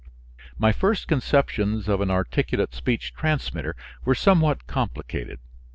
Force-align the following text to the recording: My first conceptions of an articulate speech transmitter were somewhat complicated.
My 0.57 0.71
first 0.71 1.07
conceptions 1.07 1.87
of 1.87 2.01
an 2.01 2.09
articulate 2.09 2.73
speech 2.73 3.13
transmitter 3.13 3.75
were 4.03 4.15
somewhat 4.15 4.65
complicated. 4.65 5.37